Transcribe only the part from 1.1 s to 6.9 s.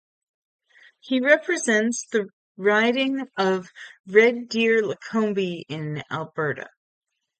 represents the riding of Red Deer-Lacombe in Alberta.